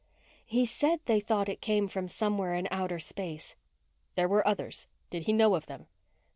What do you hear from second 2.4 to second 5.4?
in outer space." "There were others. Did he